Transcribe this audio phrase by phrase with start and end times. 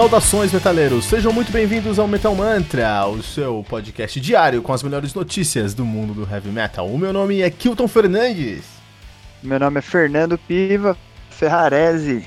[0.00, 1.04] Saudações, metaleiros!
[1.04, 5.84] Sejam muito bem-vindos ao Metal Mantra, o seu podcast diário com as melhores notícias do
[5.84, 6.86] mundo do heavy metal.
[6.86, 8.64] O meu nome é Kilton Fernandes.
[9.42, 10.96] Meu nome é Fernando Piva
[11.28, 12.24] Ferrarese.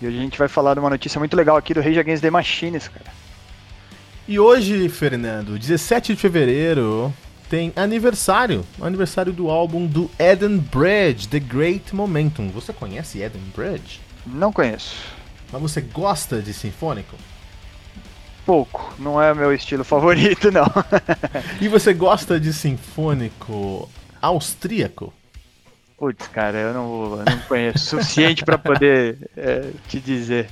[0.00, 2.22] E hoje a gente vai falar de uma notícia muito legal aqui do Rage Against
[2.22, 3.10] the Machines, cara.
[4.28, 7.12] E hoje, Fernando, 17 de fevereiro,
[7.50, 12.48] tem aniversário, aniversário do álbum do Eden Bridge, The Great Momentum.
[12.50, 14.00] Você conhece Eden Bridge?
[14.24, 15.17] Não conheço.
[15.52, 17.16] Mas você gosta de sinfônico?
[18.44, 20.66] Pouco, não é meu estilo favorito, não.
[21.60, 23.88] e você gosta de sinfônico
[24.20, 25.12] austríaco?
[25.98, 30.48] Putz, cara, eu não, não conheço o suficiente para poder é, te dizer.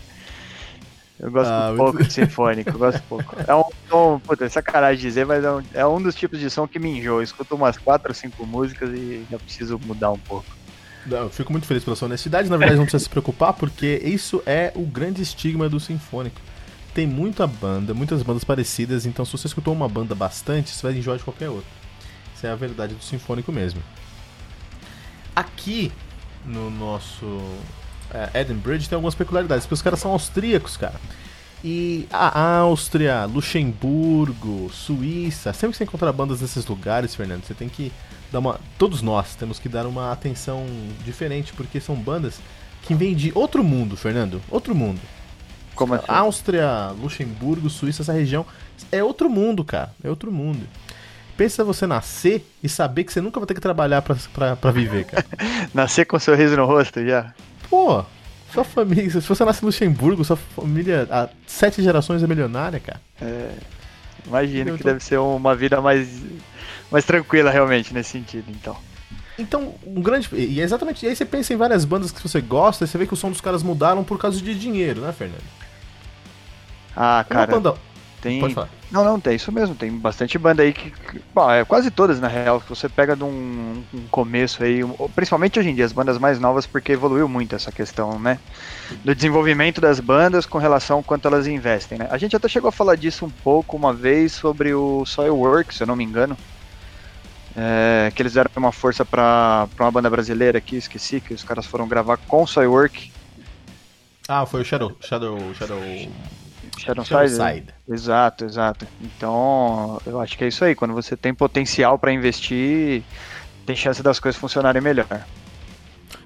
[1.18, 2.08] Eu gosto ah, pouco muito...
[2.08, 3.36] de sinfônico, eu gosto pouco.
[3.46, 6.50] É um tom, puta, é sacanagem dizer, mas é um, é um dos tipos de
[6.50, 7.20] som que me enjoa.
[7.20, 10.46] Eu escuto umas 4 ou 5 músicas e já preciso mudar um pouco.
[11.06, 12.50] Não, fico muito feliz pela sua honestidade.
[12.50, 16.40] Na verdade, não precisa se preocupar, porque isso é o grande estigma do sinfônico.
[16.92, 20.96] Tem muita banda, muitas bandas parecidas, então se você escutou uma banda bastante, você vai
[20.96, 21.70] enjoar de qualquer outra.
[22.34, 23.82] Isso é a verdade do sinfônico mesmo.
[25.34, 25.92] Aqui
[26.44, 27.40] no nosso
[28.10, 30.98] é, Eden Bridge tem algumas peculiaridades, porque os caras são austríacos, cara.
[31.62, 37.68] E a Áustria, Luxemburgo, Suíça, sempre que você encontra bandas nesses lugares, Fernando, você tem
[37.68, 37.92] que
[38.32, 38.60] dar uma.
[38.78, 40.66] Todos nós temos que dar uma atenção
[41.04, 42.40] diferente, porque são bandas
[42.82, 44.40] que vêm de outro mundo, Fernando.
[44.50, 45.00] Outro mundo.
[45.74, 46.04] Como assim?
[46.08, 48.46] Áustria, Luxemburgo, Suíça, essa região
[48.90, 49.92] é outro mundo, cara.
[50.02, 50.66] É outro mundo.
[51.36, 54.70] Pensa você nascer e saber que você nunca vai ter que trabalhar pra, pra, pra
[54.70, 55.26] viver, cara.
[55.74, 57.34] nascer com um sorriso no rosto já?
[57.68, 58.02] Pô,
[58.54, 63.00] sua família, se você nasce em Luxemburgo, sua família há sete gerações é milionária, cara.
[63.20, 63.50] É.
[64.26, 64.88] Imagino que tô...
[64.88, 66.08] deve ser uma vida mais
[66.90, 68.76] mais tranquila realmente nesse sentido, então.
[69.38, 70.28] Então, um grande.
[70.32, 71.04] E é exatamente.
[71.04, 73.16] E aí você pensa em várias bandas que você gosta e você vê que o
[73.16, 75.44] som dos caras mudaram por causa de dinheiro, né, Fernando?
[76.96, 77.52] Ah, cara.
[77.52, 77.78] Uma banda...
[78.26, 78.40] Tem...
[78.40, 78.68] Pode falar.
[78.90, 79.74] Não, não, tem isso mesmo.
[79.74, 80.92] Tem bastante banda aí que.
[81.34, 82.60] Bom, é quase todas, na real.
[82.60, 84.80] Que você pega de um, um, começo aí.
[85.14, 88.38] Principalmente hoje em dia, as bandas mais novas, porque evoluiu muito essa questão, né?
[89.04, 92.08] Do desenvolvimento das bandas com relação ao quanto elas investem, né?
[92.10, 95.82] A gente até chegou a falar disso um pouco uma vez sobre o Soilworks, se
[95.82, 96.36] eu não me engano
[97.56, 101.64] é, que eles deram uma força para uma banda brasileira aqui, esqueci, que os caras
[101.64, 103.10] foram gravar com Soilwork.
[104.28, 104.94] Ah, foi o Shadow.
[105.00, 105.38] Shadow.
[105.54, 105.80] Shadow.
[106.76, 107.42] Shadow, Shadow Side.
[107.42, 107.74] Side.
[107.88, 108.86] Exato, exato.
[109.00, 110.74] Então, eu acho que é isso aí.
[110.74, 113.02] Quando você tem potencial para investir,
[113.64, 115.26] tem chance das coisas funcionarem melhor.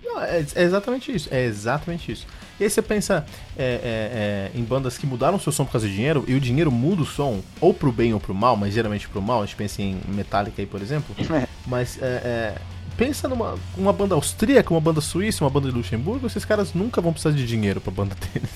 [0.02, 1.28] Não, é, é exatamente isso.
[1.30, 2.26] É exatamente isso.
[2.58, 3.24] E aí você pensa
[3.56, 6.40] é, é, é, em bandas que mudaram seu som por causa de dinheiro, e o
[6.40, 9.46] dinheiro muda o som, ou pro bem ou pro mal, mas geralmente pro mal, a
[9.46, 11.14] gente pensa em Metallica aí, por exemplo.
[11.30, 11.46] É.
[11.66, 12.56] Mas é,
[12.96, 17.00] pensa numa uma banda austríaca, uma banda suíça, uma banda de Luxemburgo, esses caras nunca
[17.00, 18.50] vão precisar de dinheiro pra banda deles.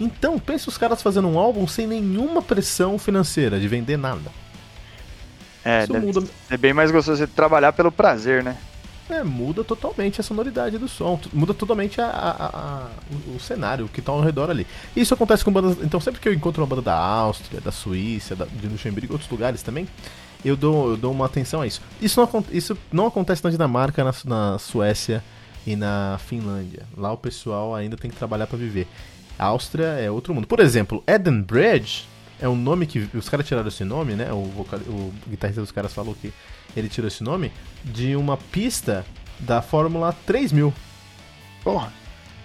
[0.00, 4.32] Então, pensa os caras fazendo um álbum sem nenhuma pressão financeira, de vender nada.
[5.62, 6.26] É, muda...
[6.48, 8.56] é bem mais gostoso de trabalhar pelo prazer, né?
[9.10, 13.88] É, muda totalmente a sonoridade do som, muda totalmente a, a, a, o, o, cenário,
[13.88, 14.66] que está ao redor ali.
[14.94, 15.78] Isso acontece com bandas.
[15.82, 19.12] Então, sempre que eu encontro uma banda da Áustria, da Suíça, da, de Luxemburgo e
[19.12, 19.88] outros lugares também,
[20.44, 21.82] eu dou, eu dou uma atenção a isso.
[22.00, 25.22] Isso não, isso não acontece na Dinamarca, na, na Suécia
[25.66, 26.86] e na Finlândia.
[26.96, 28.86] Lá o pessoal ainda tem que trabalhar para viver.
[29.44, 30.46] Áustria é outro mundo.
[30.46, 32.04] Por exemplo, Eden Bridge
[32.40, 33.08] é um nome que.
[33.14, 34.32] Os caras tiraram esse nome, né?
[34.32, 36.32] O, vocal, o guitarrista dos caras falou que
[36.76, 37.52] ele tirou esse nome
[37.84, 39.04] de uma pista
[39.38, 40.72] da Fórmula 3000.
[41.62, 41.92] Porra.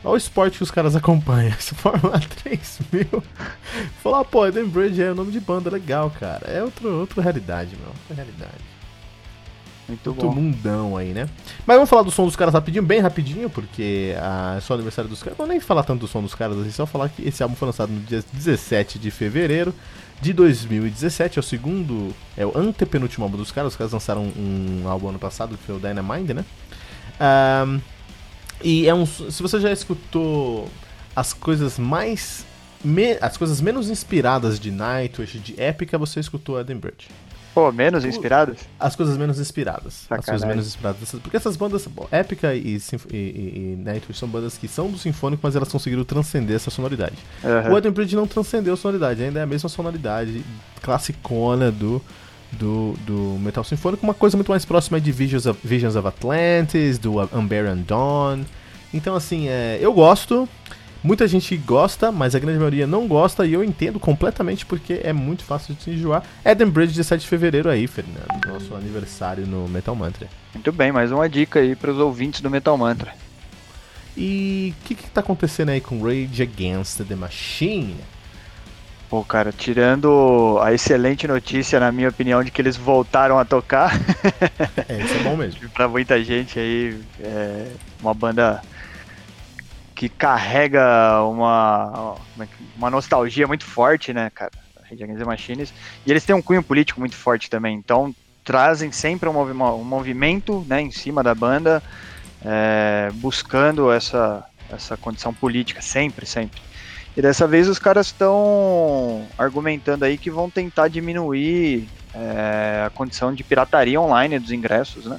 [0.03, 1.50] Olha o esporte que os caras acompanham.
[1.57, 3.24] Essa Fórmula 3000.
[4.03, 6.47] Falar, pô, Eden Bridge é o nome de banda legal, cara.
[6.47, 7.88] É outro, outra realidade, meu.
[7.88, 8.75] Outra realidade.
[9.88, 10.36] Muito Outro bom.
[10.36, 11.30] mundão aí, né?
[11.66, 15.10] Mas vamos falar do som dos caras rapidinho, bem rapidinho, porque ah, é só aniversário
[15.10, 15.38] dos caras.
[15.38, 17.56] Não vou nem falar tanto do som dos caras, assim, só falar que esse álbum
[17.56, 19.74] foi lançado no dia 17 de fevereiro
[20.22, 21.38] de 2017.
[21.38, 23.74] É o segundo, é o antepenúltimo álbum dos caras.
[23.74, 26.46] Os caras lançaram um álbum ano passado, que foi o Dynamite, né?
[27.22, 27.80] Um,
[28.64, 29.06] E é um.
[29.06, 30.68] Se você já escutou
[31.16, 32.46] as coisas mais.
[32.84, 37.08] Me, as coisas menos inspiradas de Nightwish, de épica, você escutou Eden Bridge.
[37.56, 38.57] Pô, menos inspiradas?
[38.78, 39.94] As coisas menos inspiradas.
[39.94, 40.19] Sacanagem.
[40.19, 41.12] As coisas menos inspiradas.
[41.22, 45.40] Porque essas bandas, bom, Épica e, e, e, Nightwish são bandas que são do sinfônico,
[45.42, 47.16] mas elas conseguiram transcender essa sonoridade.
[47.42, 47.74] Uhum.
[47.74, 50.44] O Eden Bridge não transcendeu a sonoridade, ainda é a mesma sonoridade
[50.81, 52.02] classicona do,
[52.52, 56.98] do, do metal sinfônico, uma coisa muito mais próxima de Visions of, Visions of Atlantis,
[56.98, 58.44] do Unbeaten Dawn.
[58.94, 60.48] Então, assim, é, eu gosto.
[61.06, 65.13] Muita gente gosta, mas a grande maioria não gosta e eu entendo completamente porque é
[65.13, 66.24] muito fácil de se enjoar.
[66.44, 70.28] Eden Bridge de 7 de fevereiro aí, Fernando, nosso aniversário no Metal Mantra.
[70.52, 73.13] Muito bem, mais uma dica aí para os ouvintes do Metal Mantra.
[74.18, 77.98] E o que, que tá acontecendo aí com Rage Against the Machine?
[79.07, 83.96] Pô, cara, tirando a excelente notícia, na minha opinião, de que eles voltaram a tocar.
[84.90, 85.69] é, isso é bom mesmo.
[85.69, 87.68] pra muita gente aí, é
[88.02, 88.60] uma banda
[89.95, 92.15] que carrega uma,
[92.75, 94.51] uma nostalgia muito forte, né, cara?
[94.89, 95.74] Rage Against the Machines.
[96.06, 98.13] E eles têm um cunho político muito forte também, então
[98.44, 101.81] trazem sempre um, movi um movimento né, em cima da banda,
[102.44, 106.62] é, buscando essa, essa condição política, sempre, sempre.
[107.18, 113.33] E dessa vez os caras estão argumentando aí que vão tentar diminuir é, a condição
[113.33, 115.18] de pirataria online dos ingressos, né?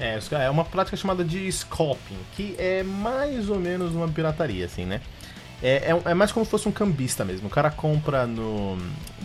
[0.00, 4.86] É, é uma prática chamada de scalping, que é mais ou menos uma pirataria, assim,
[4.86, 5.00] né?
[5.62, 7.48] É, é, é, mais como se fosse um cambista mesmo.
[7.48, 8.76] O cara compra no,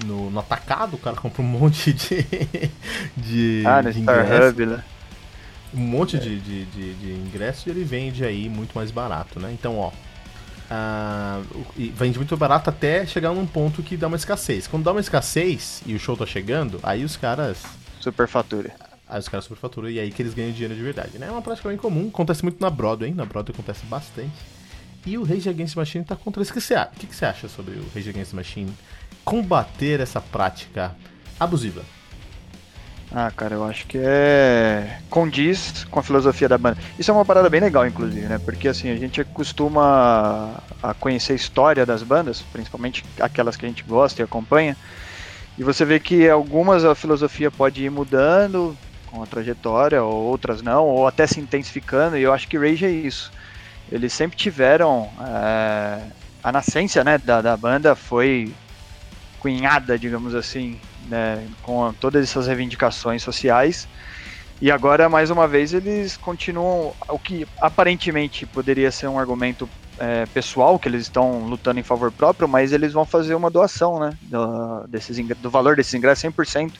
[0.05, 2.25] no, no atacado, o cara compra um monte de.
[3.15, 4.83] de ah, no Starhub, né?
[5.73, 6.19] Um monte é.
[6.19, 9.51] de, de, de, de ingressos e ele vende aí muito mais barato, né?
[9.51, 9.91] Então, ó.
[10.67, 11.63] Uh,
[11.93, 14.65] vende muito barato até chegar num ponto que dá uma escassez.
[14.67, 17.63] Quando dá uma escassez e o show tá chegando, aí os caras.
[18.01, 18.73] Superfatura.
[19.07, 21.27] Aí os caras superfaturam e aí que eles ganham dinheiro de verdade, né?
[21.27, 24.33] É uma prática bem comum, acontece muito na Broadway, na Broadway acontece bastante.
[25.05, 26.51] E o Rage Against the Machine tá contra isso.
[26.51, 28.73] O que você, o que você acha sobre o Rage Against the Machine
[29.23, 30.95] combater essa prática
[31.39, 31.83] abusiva?
[33.11, 34.99] Ah, cara, eu acho que é.
[35.09, 36.77] condiz com a filosofia da banda.
[36.97, 38.39] Isso é uma parada bem legal, inclusive, né?
[38.39, 43.69] Porque assim, a gente costuma a conhecer a história das bandas, principalmente aquelas que a
[43.69, 44.75] gente gosta e acompanha.
[45.57, 48.75] E você vê que algumas a filosofia pode ir mudando,
[49.15, 52.85] com a trajetória, ou outras não, ou até se intensificando, e eu acho que Rage
[52.85, 53.31] é isso.
[53.91, 55.09] Eles sempre tiveram.
[55.21, 56.01] É,
[56.43, 58.53] a nascência né, da, da banda foi
[59.39, 63.87] cunhada, digamos assim, né, com todas essas reivindicações sociais.
[64.61, 66.93] E agora, mais uma vez, eles continuam.
[67.09, 69.69] O que aparentemente poderia ser um argumento
[69.99, 73.99] é, pessoal, que eles estão lutando em favor próprio, mas eles vão fazer uma doação
[73.99, 76.73] né, do, desses, do valor desses ingressos 100%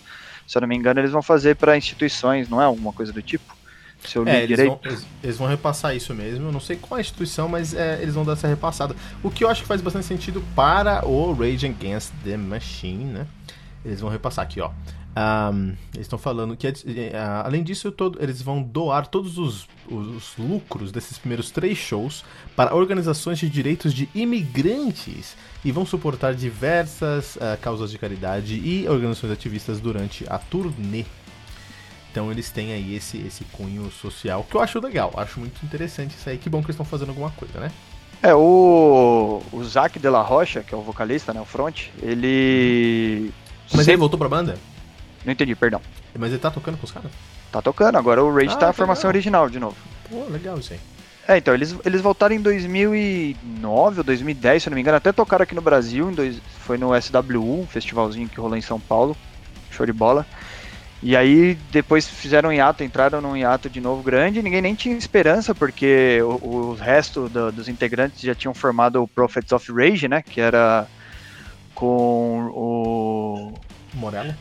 [0.47, 3.21] se eu não me engano, eles vão fazer para instituições, não é alguma coisa do
[3.21, 3.56] tipo?
[4.03, 4.69] Se eu é, eles direito.
[4.69, 6.47] Vão, eles, eles, vão repassar isso mesmo.
[6.47, 8.95] Eu não sei qual a instituição, mas é, eles vão dar essa repassada.
[9.24, 13.27] O que eu acho que faz bastante sentido para o Rage Against the Machine, né?
[13.83, 14.71] Eles vão repassar aqui, ó.
[15.18, 16.74] Um, eles estão falando que, uh,
[17.46, 22.76] além disso, todo, eles vão doar todos os, os, lucros desses primeiros três shows para
[22.76, 29.32] organizações de direitos de imigrantes e vão suportar diversas uh, causas de caridade e organizações
[29.32, 31.06] ativistas durante a turnê.
[32.12, 36.12] Então eles têm aí esse, esse cunho social que eu acho legal, acho muito interessante
[36.12, 36.38] isso aí.
[36.38, 37.72] Que bom que eles estão fazendo alguma coisa, né?
[38.22, 43.31] É, o, o Zac de la Rocha, que é o vocalista, né, o front, ele...
[43.64, 43.92] Mas Sempre...
[43.92, 44.57] ele voltou pra banda?
[45.26, 45.82] Não entendi, perdão.
[46.18, 47.12] Mas ele tá tocando com os caras?
[47.52, 49.16] Tá tocando, agora o Rage ah, tá a formação legal.
[49.16, 49.76] original de novo.
[50.10, 50.80] Pô, legal isso aí.
[51.28, 55.12] É, então, eles, eles voltaram em 2009 ou 2010, se eu não me engano, até
[55.12, 58.80] tocaram aqui no Brasil, em dois, foi no SWU, um festivalzinho que rolou em São
[58.80, 59.18] Paulo,
[59.72, 60.26] show de bola.
[61.02, 64.96] E aí depois fizeram um hiato, entraram num hiato de novo grande, ninguém nem tinha
[64.96, 70.08] esperança, porque o, o resto do, dos integrantes já tinham formado o Prophets of Rage,
[70.08, 70.88] né, que era
[71.74, 73.54] com o...
[73.94, 74.34] Morello?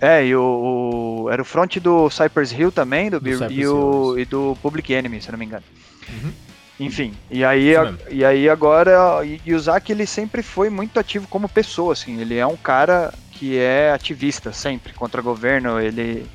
[0.00, 4.18] É, e o, o, era o front do Cypress Hill também, do, do e, o,
[4.18, 5.64] e do Public Enemy, se não me engano.
[6.08, 6.32] Uhum.
[6.80, 10.98] Enfim, e aí, a, e aí agora, e, e o Zack ele sempre foi muito
[10.98, 16.26] ativo como pessoa, assim, ele é um cara que é ativista sempre contra governo, ele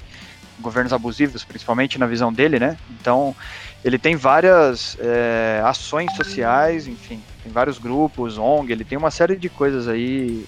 [0.59, 2.77] governos abusivos, principalmente na visão dele, né?
[2.89, 3.35] Então,
[3.83, 9.35] ele tem várias é, ações sociais, enfim, tem vários grupos, ONG, ele tem uma série
[9.35, 10.45] de coisas aí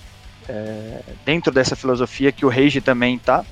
[0.47, 3.45] é, dentro dessa filosofia que o Rage também tá.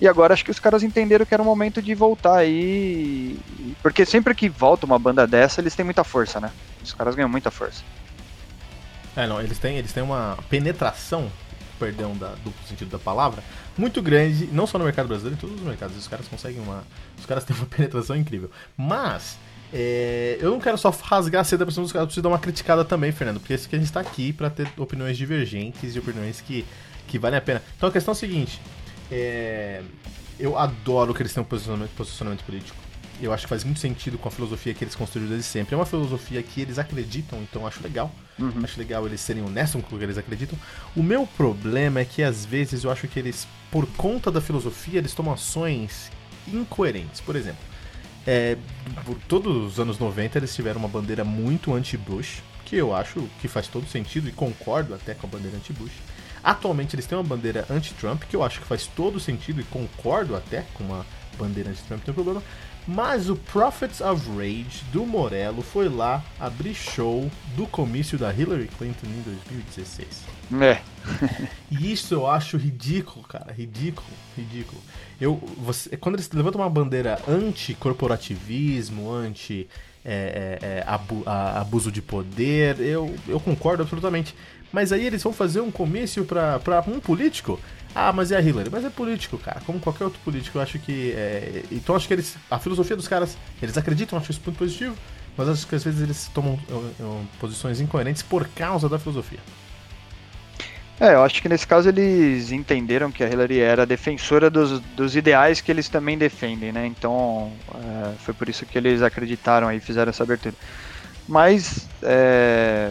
[0.00, 3.38] E agora acho que os caras entenderam que era o momento de voltar aí.
[3.80, 6.50] Porque sempre que volta uma banda dessa, eles têm muita força, né?
[6.82, 7.84] Os caras ganham muita força.
[9.14, 11.30] É, não, eles têm, eles têm uma penetração,
[11.78, 13.44] perdão da, do sentido da palavra,
[13.76, 15.96] muito grande, não só no mercado brasileiro, em todos os mercados.
[15.96, 16.84] Os caras conseguem uma.
[17.18, 18.50] Os caras têm uma penetração incrível.
[18.76, 19.38] Mas.
[19.72, 22.28] É, eu não quero só rasgar a seda pra cima dos caras, eu preciso dar
[22.28, 25.96] uma criticada também, Fernando, porque esse que a gente tá aqui para ter opiniões divergentes
[25.96, 26.64] e opiniões que,
[27.08, 27.62] que valem a pena.
[27.76, 28.60] Então a questão é a seguinte:
[29.10, 29.82] é,
[30.38, 32.76] eu adoro que eles tenham um posicionamento, posicionamento político.
[33.20, 35.74] Eu acho que faz muito sentido com a filosofia que eles construíram desde sempre.
[35.74, 38.10] É uma filosofia que eles acreditam, então acho legal.
[38.38, 38.52] Uhum.
[38.64, 40.58] Acho legal eles serem honestos com o que eles acreditam.
[40.96, 44.98] O meu problema é que às vezes eu acho que eles, por conta da filosofia,
[44.98, 46.10] eles tomam ações
[46.48, 47.20] incoerentes.
[47.20, 47.62] Por exemplo,
[48.26, 48.56] é,
[49.04, 53.48] por todos os anos 90 eles tiveram uma bandeira muito anti-Bush, que eu acho que
[53.48, 55.92] faz todo sentido e concordo até com a bandeira anti-Bush.
[56.42, 60.34] Atualmente eles têm uma bandeira anti-Trump, que eu acho que faz todo sentido e concordo
[60.34, 61.06] até com uma
[61.38, 62.42] bandeira anti-Trump, tem um problema.
[62.86, 68.68] Mas o Prophets of Rage do Morello foi lá abrir show do comício da Hillary
[68.76, 70.08] Clinton em 2016.
[70.60, 70.80] É.
[71.70, 73.52] e isso eu acho ridículo, cara.
[73.52, 74.80] Ridículo, ridículo.
[75.20, 79.68] Eu, você, quando eles levantam uma bandeira anti-corporativismo, anti.
[80.04, 84.34] É, é, é, abu, de poder, eu, eu concordo absolutamente.
[84.72, 87.60] Mas aí eles vão fazer um comício pra, pra um político
[87.94, 88.70] ah, mas é a Hillary.
[88.70, 89.60] Mas é político, cara.
[89.66, 91.12] Como qualquer outro político, eu acho que.
[91.12, 91.62] É...
[91.70, 92.36] Então acho que eles.
[92.50, 94.96] A filosofia dos caras, eles acreditam, acho isso muito positivo.
[95.36, 96.58] Mas acho que às vezes eles tomam
[97.40, 99.38] posições incoerentes por causa da filosofia.
[101.00, 105.16] É, eu acho que nesse caso eles entenderam que a Hillary era defensora dos, dos
[105.16, 106.86] ideais que eles também defendem, né?
[106.86, 110.54] Então é, foi por isso que eles acreditaram e fizeram essa abertura.
[111.26, 112.81] Mas é,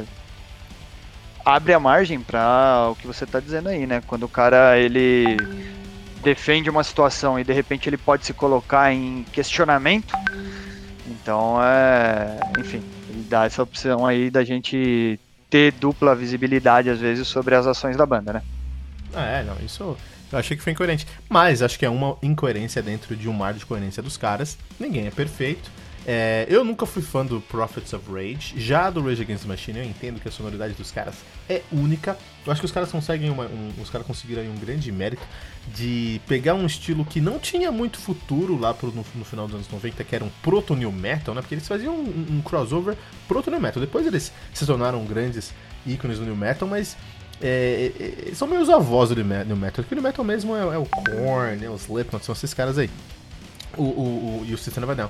[1.55, 4.01] abre a margem para o que você está dizendo aí, né?
[4.07, 5.37] Quando o cara ele
[6.23, 10.13] defende uma situação e de repente ele pode se colocar em questionamento,
[11.07, 17.27] então é, enfim, ele dá essa opção aí da gente ter dupla visibilidade às vezes
[17.27, 18.41] sobre as ações da banda, né?
[19.13, 19.97] É, não, isso
[20.31, 21.05] eu achei que foi incoerente.
[21.27, 24.57] Mas acho que é uma incoerência dentro de um mar de coerência dos caras.
[24.79, 25.69] Ninguém é perfeito.
[26.05, 28.53] É, eu nunca fui fã do Prophets of Rage.
[28.57, 31.15] Já do Rage Against the Machine, eu entendo que a sonoridade dos caras
[31.47, 32.17] é única.
[32.45, 35.21] Eu acho que os caras conseguem uma, um, os caras conseguiram um grande mérito
[35.75, 39.55] de pegar um estilo que não tinha muito futuro lá pro, no, no, final dos
[39.55, 41.41] anos 90, que era um proto new metal, né?
[41.41, 43.79] Porque eles faziam um, um crossover proto new metal.
[43.79, 45.53] Depois eles se tornaram grandes
[45.85, 46.97] ícones do new metal, mas
[47.39, 49.83] é, é, é são avós do new metal.
[49.83, 52.79] Porque o new metal mesmo é, é o Korn, é os Slipknot, são esses caras
[52.79, 52.89] aí.
[53.77, 55.09] O, o, o, e o System of a Down.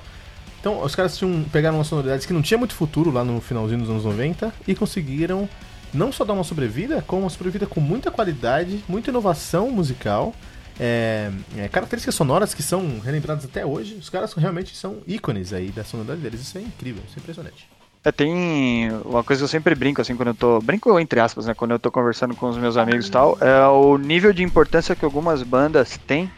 [0.62, 3.80] Então, os caras tinham, pegaram uma sonoridade que não tinha muito futuro lá no finalzinho
[3.80, 5.48] dos anos 90 e conseguiram
[5.92, 10.32] não só dar uma sobrevida, como uma sobrevida com muita qualidade, muita inovação musical,
[10.78, 13.94] é, é, características sonoras que são relembradas até hoje.
[13.94, 16.40] Os caras realmente são ícones aí da sonoridade deles.
[16.40, 17.68] Isso é incrível, isso é impressionante.
[18.04, 20.60] É, tem uma coisa que eu sempre brinco, assim, quando eu tô.
[20.60, 21.54] Brinco entre aspas, né?
[21.54, 24.94] Quando eu tô conversando com os meus amigos e tal, é o nível de importância
[24.94, 26.30] que algumas bandas têm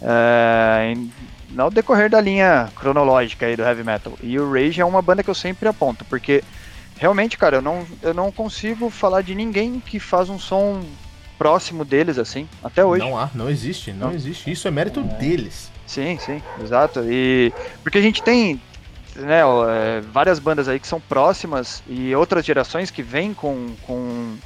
[0.00, 0.94] é,
[1.50, 4.12] no decorrer da linha cronológica aí do heavy metal.
[4.22, 6.42] E o Rage é uma banda que eu sempre aponto, porque
[6.98, 10.82] realmente, cara, eu não, eu não consigo falar de ninguém que faz um som
[11.38, 13.04] próximo deles assim, até hoje.
[13.04, 14.14] Não há, não existe, não, não.
[14.14, 14.50] existe.
[14.50, 15.02] Isso é mérito é...
[15.02, 15.70] deles.
[15.86, 17.02] Sim, sim, exato.
[17.04, 17.52] E
[17.82, 18.60] porque a gente tem
[19.16, 24.36] né, é, várias bandas aí que são próximas e outras gerações que vêm com, com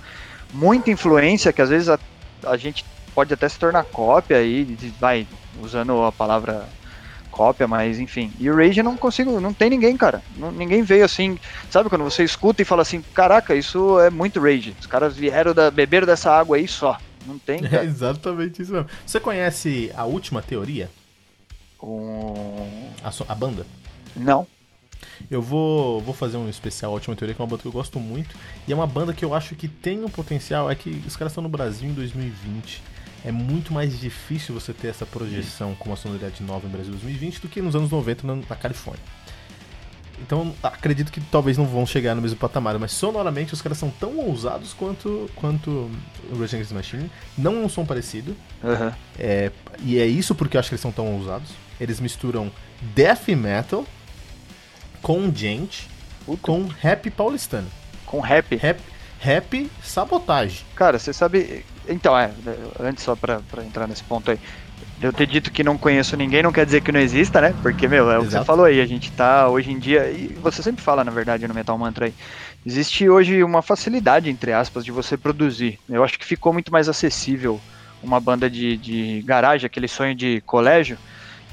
[0.52, 1.98] muita influência, que às vezes a,
[2.46, 5.26] a gente pode até se tornar cópia aí, vai,
[5.60, 6.66] usando a palavra
[7.32, 8.30] cópia, mas enfim.
[8.38, 10.22] E o Rage eu não consigo, não tem ninguém, cara.
[10.36, 11.38] Não, ninguém veio assim,
[11.70, 14.76] sabe quando você escuta e fala assim, caraca, isso é muito Rage.
[14.78, 16.96] Os caras vieram da beber dessa água aí só.
[17.26, 17.60] Não tem.
[17.72, 18.88] É exatamente isso mesmo.
[19.06, 20.90] Você conhece a última teoria?
[21.82, 22.90] Um...
[23.02, 23.66] A, a banda?
[24.14, 24.46] Não.
[25.30, 27.98] Eu vou, vou fazer um especial Última Teoria, que é uma banda que eu gosto
[27.98, 28.36] muito.
[28.66, 30.70] E é uma banda que eu acho que tem um potencial.
[30.70, 32.82] É que os caras estão no Brasil em 2020
[33.24, 37.40] é muito mais difícil você ter essa projeção com uma sonoridade nova em Brasil 2020
[37.40, 39.04] do que nos anos 90 na, na Califórnia.
[40.20, 43.90] Então acredito que talvez não vão chegar no mesmo patamar, mas sonoramente os caras são
[43.90, 45.90] tão ousados quanto, quanto
[46.30, 47.10] o Rage Against the Machine.
[47.36, 48.36] Não é um som parecido.
[48.62, 48.92] Uhum.
[49.18, 49.50] É,
[49.80, 51.50] e é isso porque eu acho que eles são tão ousados.
[51.80, 52.50] Eles misturam
[52.94, 53.84] death metal
[55.00, 55.88] com gente,
[56.40, 57.68] com rap paulistano.
[58.06, 58.54] Com rap?
[58.54, 58.80] Rap,
[59.18, 60.64] rap sabotagem.
[60.76, 62.34] Cara, você sabe então, é,
[62.80, 64.38] antes só pra, pra entrar nesse ponto aí.
[65.00, 67.54] Eu ter dito que não conheço ninguém não quer dizer que não exista, né?
[67.62, 68.22] Porque, meu, é Exato.
[68.22, 71.04] o que você falou aí, a gente tá hoje em dia, e você sempre fala,
[71.04, 72.14] na verdade, no Metal Mantra aí,
[72.64, 75.78] existe hoje uma facilidade, entre aspas, de você produzir.
[75.88, 77.60] Eu acho que ficou muito mais acessível
[78.02, 80.98] uma banda de, de garagem, aquele sonho de colégio,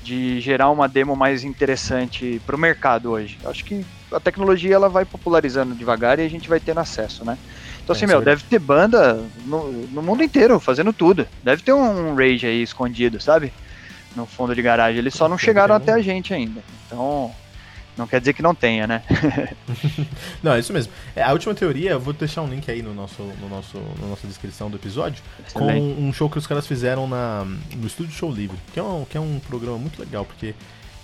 [0.01, 3.39] de gerar uma demo mais interessante para o mercado hoje.
[3.43, 7.24] Eu acho que a tecnologia ela vai popularizando devagar e a gente vai tendo acesso,
[7.24, 7.38] né?
[7.89, 11.27] Então, assim, é, meu, deve ter banda no, no, mundo inteiro fazendo tudo.
[11.43, 13.51] Deve ter um Rage aí escondido, sabe?
[14.15, 15.00] No fundo de garagem.
[15.00, 16.62] Eles só não chegaram até a gente ainda.
[16.86, 17.34] Então,
[17.98, 19.01] não quer dizer que não tenha, né?
[20.43, 20.93] não, é isso mesmo.
[21.15, 24.08] É, a última teoria, eu vou deixar um link aí no nosso, no nosso, na
[24.08, 25.96] nossa descrição do episódio, Excelente.
[25.96, 27.43] com um show que os caras fizeram na,
[27.75, 30.53] no Estúdio Show Livre, que é, um, que é um programa muito legal, porque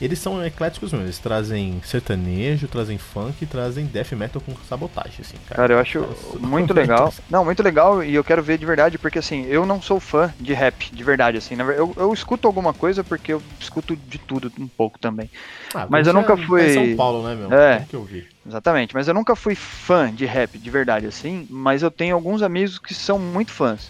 [0.02, 5.38] eles são ecléticos mesmo, eles trazem sertanejo, trazem funk, trazem death metal com sabotagem, assim,
[5.48, 5.62] cara.
[5.62, 6.06] Cara, eu acho
[6.40, 7.14] muito legal.
[7.30, 10.34] Não, muito legal e eu quero ver de verdade, porque assim, eu não sou fã
[10.40, 11.56] de rap, de verdade, assim.
[11.60, 15.30] Eu, eu escuto alguma coisa porque eu escuto de tudo um pouco também.
[15.74, 16.74] Ah, mas eu nunca é, fui.
[16.74, 17.54] São Paulo, né, meu?
[17.54, 17.86] É.
[17.90, 18.28] Que eu vi.
[18.48, 21.48] Exatamente, mas eu nunca fui fã de rap, de verdade, assim.
[21.50, 23.90] Mas eu tenho alguns amigos que são muito fãs.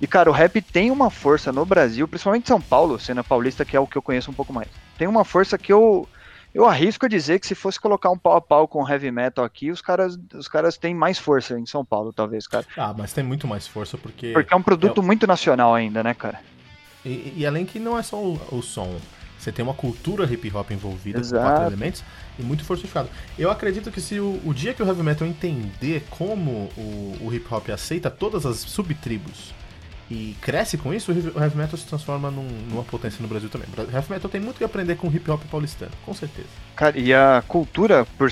[0.00, 3.64] E, cara, o rap tem uma força no Brasil, principalmente em São Paulo, cena paulista,
[3.64, 4.68] que é o que eu conheço um pouco mais.
[4.98, 6.08] Tem uma força que eu
[6.54, 9.44] eu arrisco a dizer que se fosse colocar um pau a pau com heavy metal
[9.44, 12.64] aqui, os caras, os caras têm mais força em São Paulo, talvez, cara.
[12.76, 14.32] Ah, mas tem muito mais força porque.
[14.32, 15.04] Porque é um produto é...
[15.04, 16.40] muito nacional ainda, né, cara?
[17.04, 18.96] E, e, além que não é só o, o, som,
[19.36, 21.42] você tem uma cultura hip hop envolvida Exato.
[21.42, 22.04] com quatro elementos
[22.38, 23.10] e muito fortificado.
[23.36, 27.34] Eu acredito que se o, o dia que o heavy metal entender como o, o
[27.34, 29.52] hip hop aceita todas as subtribos
[30.10, 33.66] e cresce com isso, o heavy metal se transforma num, numa potência no Brasil também.
[33.76, 36.48] O heavy metal tem muito que aprender com o hip hop paulistano, com certeza.
[36.76, 38.30] Cara, e a cultura, por,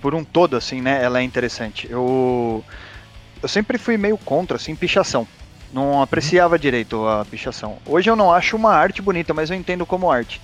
[0.00, 1.88] por um todo, assim, né, ela é interessante.
[1.90, 2.62] Eu,
[3.42, 5.26] eu sempre fui meio contra, assim, pichação.
[5.72, 6.60] Não apreciava uhum.
[6.60, 7.78] direito a pichação.
[7.86, 10.40] Hoje eu não acho uma arte bonita, mas eu entendo como arte.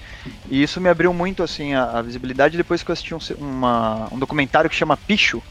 [0.51, 4.09] E isso me abriu muito, assim, a, a visibilidade depois que eu assisti um, uma,
[4.11, 5.43] um documentário que chama Picho,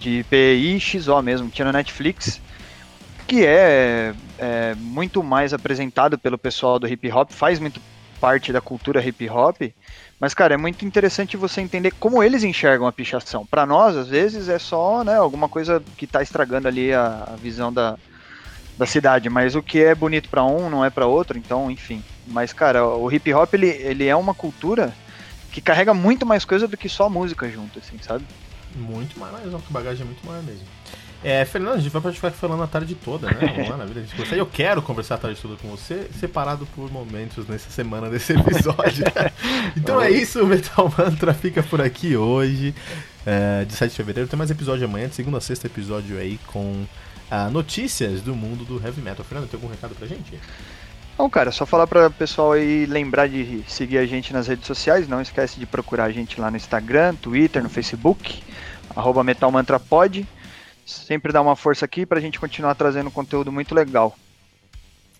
[0.00, 2.40] de PIXO mesmo, tinha no Netflix
[3.28, 7.78] que é, é, muito mais apresentado pelo pessoal do hip hop, faz muito
[8.18, 9.70] parte da cultura hip hop,
[10.18, 13.44] mas cara, é muito interessante você entender como eles enxergam a pichação.
[13.44, 17.36] Para nós, às vezes, é só né, alguma coisa que está estragando ali a, a,
[17.36, 17.98] visão da,
[18.78, 22.02] da cidade, mas o que é bonito para um não é para outro, então, enfim.
[22.26, 24.92] Mas cara, o hip hop ele, ele é uma cultura
[25.52, 28.24] que carrega muito mais coisa do que só música junto, assim, sabe?
[28.74, 29.34] Muito mais,
[29.68, 30.66] bagagem é muito maior mesmo.
[31.22, 33.52] É, Fernando, a gente vai ficar falando a tarde toda, né?
[33.54, 36.64] Vamos lá na vida, a gente Eu quero conversar a tarde toda com você, separado
[36.76, 39.04] por momentos nessa semana desse episódio.
[39.76, 42.72] então é isso, o Metal Mantra fica por aqui hoje,
[43.26, 44.28] é, de 7 de fevereiro.
[44.28, 46.86] Tem mais episódio amanhã, de segunda a sexta episódio aí com
[47.28, 49.24] ah, notícias do mundo do heavy metal.
[49.24, 50.38] Fernando, tem algum recado pra gente?
[51.16, 54.68] Bom, cara, só falar para o pessoal aí lembrar de seguir a gente nas redes
[54.68, 55.08] sociais.
[55.08, 58.40] Não esquece de procurar a gente lá no Instagram, Twitter, no Facebook,
[58.94, 60.24] arroba metalmantrapod
[60.88, 64.16] sempre dá uma força aqui para a gente continuar trazendo conteúdo muito legal.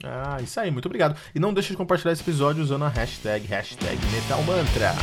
[0.02, 1.16] Ah, isso aí, muito obrigado.
[1.34, 4.94] E não deixe de compartilhar esse episódio usando a hashtag, hashtag MetalMantra.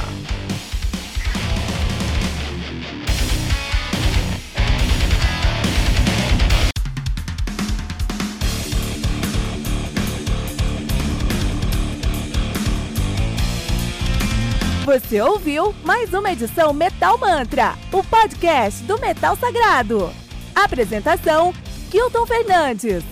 [14.85, 20.24] Você ouviu mais uma edição Metal Mantra, o podcast do Metal Sagrado.
[20.55, 21.53] Apresentação:
[21.91, 23.03] Kilton Fernandes.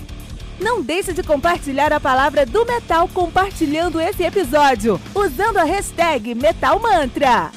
[0.58, 6.80] Não deixe de compartilhar a palavra do metal compartilhando esse episódio, usando a hashtag Metal
[6.80, 7.50] Mantra.